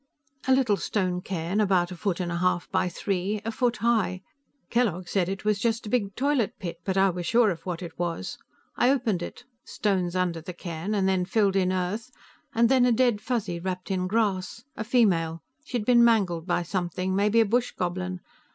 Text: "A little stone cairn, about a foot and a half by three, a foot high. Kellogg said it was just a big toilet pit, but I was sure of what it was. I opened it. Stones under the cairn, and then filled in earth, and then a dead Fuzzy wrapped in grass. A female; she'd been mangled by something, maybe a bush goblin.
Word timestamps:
"A 0.47 0.53
little 0.55 0.77
stone 0.77 1.21
cairn, 1.21 1.61
about 1.61 1.91
a 1.91 1.95
foot 1.95 2.19
and 2.19 2.31
a 2.31 2.37
half 2.37 2.67
by 2.71 2.89
three, 2.89 3.39
a 3.45 3.51
foot 3.51 3.77
high. 3.85 4.23
Kellogg 4.71 5.07
said 5.07 5.29
it 5.29 5.45
was 5.45 5.59
just 5.59 5.85
a 5.85 5.89
big 5.91 6.15
toilet 6.15 6.57
pit, 6.57 6.79
but 6.83 6.97
I 6.97 7.11
was 7.11 7.27
sure 7.27 7.51
of 7.51 7.67
what 7.67 7.83
it 7.83 7.99
was. 7.99 8.39
I 8.75 8.89
opened 8.89 9.21
it. 9.21 9.43
Stones 9.63 10.15
under 10.15 10.41
the 10.41 10.53
cairn, 10.53 10.95
and 10.95 11.07
then 11.07 11.23
filled 11.23 11.55
in 11.55 11.71
earth, 11.71 12.09
and 12.55 12.67
then 12.67 12.87
a 12.87 12.91
dead 12.91 13.21
Fuzzy 13.21 13.59
wrapped 13.59 13.91
in 13.91 14.07
grass. 14.07 14.63
A 14.75 14.83
female; 14.83 15.43
she'd 15.65 15.85
been 15.85 16.03
mangled 16.03 16.47
by 16.47 16.63
something, 16.63 17.15
maybe 17.15 17.39
a 17.39 17.45
bush 17.45 17.69
goblin. 17.73 18.21